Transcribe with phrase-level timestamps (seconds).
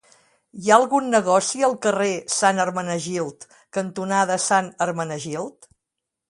[0.61, 2.07] Hi ha algun negoci al carrer
[2.37, 3.47] Sant Hermenegild
[3.79, 5.71] cantonada Sant Hermenegild?